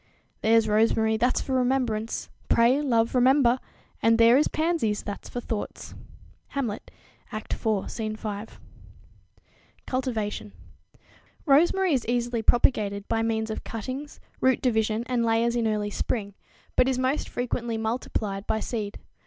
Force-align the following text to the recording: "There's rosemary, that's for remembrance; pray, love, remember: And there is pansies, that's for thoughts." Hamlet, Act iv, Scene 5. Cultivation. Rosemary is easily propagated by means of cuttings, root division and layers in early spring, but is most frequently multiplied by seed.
"There's 0.41 0.67
rosemary, 0.67 1.15
that's 1.15 1.41
for 1.41 1.53
remembrance; 1.53 2.27
pray, 2.49 2.81
love, 2.81 3.13
remember: 3.13 3.59
And 4.01 4.17
there 4.17 4.35
is 4.35 4.47
pansies, 4.47 5.03
that's 5.03 5.29
for 5.29 5.39
thoughts." 5.41 5.93
Hamlet, 6.47 6.89
Act 7.31 7.53
iv, 7.53 7.91
Scene 7.91 8.15
5. 8.15 8.59
Cultivation. 9.85 10.53
Rosemary 11.45 11.93
is 11.93 12.03
easily 12.07 12.41
propagated 12.41 13.07
by 13.07 13.21
means 13.21 13.51
of 13.51 13.63
cuttings, 13.63 14.19
root 14.39 14.59
division 14.59 15.03
and 15.05 15.23
layers 15.23 15.55
in 15.55 15.67
early 15.67 15.91
spring, 15.91 16.33
but 16.75 16.87
is 16.89 16.97
most 16.97 17.29
frequently 17.29 17.77
multiplied 17.77 18.47
by 18.47 18.59
seed. 18.59 18.97